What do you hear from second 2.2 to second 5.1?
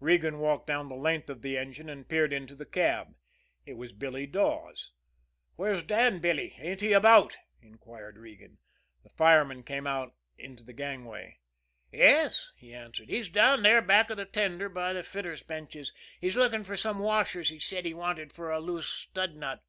into the cab. It was Billy Dawes.